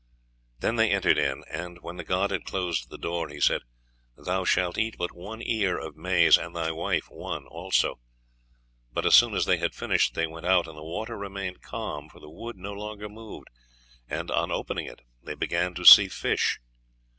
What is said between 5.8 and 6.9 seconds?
maize, and thy